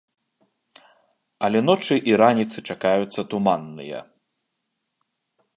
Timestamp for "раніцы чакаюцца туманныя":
2.23-3.99